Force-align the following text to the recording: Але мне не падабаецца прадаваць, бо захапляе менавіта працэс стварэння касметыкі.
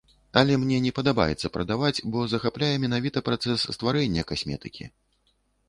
Але 0.39 0.53
мне 0.61 0.77
не 0.85 0.91
падабаецца 0.99 1.51
прадаваць, 1.57 2.03
бо 2.17 2.25
захапляе 2.33 2.71
менавіта 2.87 3.25
працэс 3.29 3.69
стварэння 3.77 4.27
касметыкі. 4.35 4.93